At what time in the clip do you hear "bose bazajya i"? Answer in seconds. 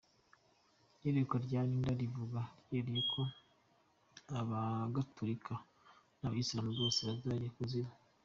6.79-7.53